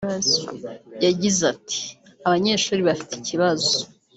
[1.05, 1.81] yagize ati
[2.25, 3.73] “Abanyeshuri bafite ikibazo